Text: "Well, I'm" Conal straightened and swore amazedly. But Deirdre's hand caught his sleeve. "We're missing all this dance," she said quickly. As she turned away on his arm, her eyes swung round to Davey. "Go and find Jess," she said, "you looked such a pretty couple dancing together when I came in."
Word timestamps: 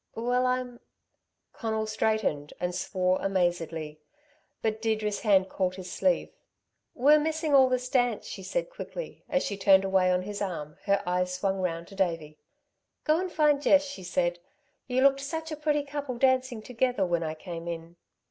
"Well, 0.15 0.47
I'm" 0.47 0.79
Conal 1.53 1.85
straightened 1.85 2.53
and 2.59 2.73
swore 2.73 3.19
amazedly. 3.21 3.99
But 4.63 4.81
Deirdre's 4.81 5.19
hand 5.19 5.47
caught 5.47 5.75
his 5.75 5.91
sleeve. 5.91 6.29
"We're 6.95 7.19
missing 7.19 7.53
all 7.53 7.69
this 7.69 7.87
dance," 7.87 8.25
she 8.25 8.41
said 8.41 8.71
quickly. 8.71 9.23
As 9.29 9.43
she 9.43 9.57
turned 9.57 9.85
away 9.85 10.09
on 10.09 10.23
his 10.23 10.41
arm, 10.41 10.77
her 10.85 11.03
eyes 11.05 11.35
swung 11.35 11.59
round 11.61 11.87
to 11.89 11.95
Davey. 11.95 12.39
"Go 13.03 13.19
and 13.19 13.31
find 13.31 13.61
Jess," 13.61 13.85
she 13.85 14.01
said, 14.01 14.39
"you 14.87 15.01
looked 15.03 15.19
such 15.19 15.51
a 15.51 15.55
pretty 15.55 15.83
couple 15.83 16.17
dancing 16.17 16.63
together 16.63 17.05
when 17.05 17.21
I 17.21 17.35
came 17.35 17.67
in." 17.67 17.95